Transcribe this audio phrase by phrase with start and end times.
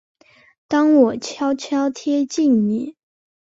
[0.67, 2.95] 当我悄悄贴近你